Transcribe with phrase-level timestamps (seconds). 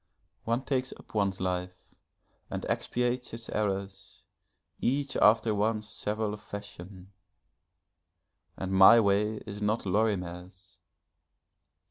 [0.45, 1.93] One takes up one's life
[2.49, 4.23] and expiates its errors,
[4.79, 7.11] each after one's several fashion
[8.57, 10.77] and my way is not Lorimer's.